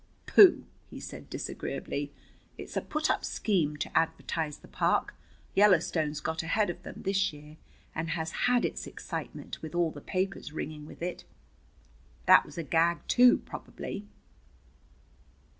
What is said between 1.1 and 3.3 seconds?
disagreeably. "It's a put up